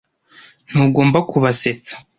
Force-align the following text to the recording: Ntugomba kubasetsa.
Ntugomba 0.69 1.17
kubasetsa. 1.29 1.93